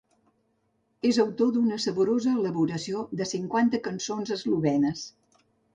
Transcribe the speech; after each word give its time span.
És 1.09 1.19
autor 1.25 1.51
d'una 1.57 1.77
saborosa 1.85 2.35
elaboració 2.41 3.07
de 3.21 3.31
cinquanta 3.37 3.83
cançons 3.91 4.37
eslovenes. 4.39 5.11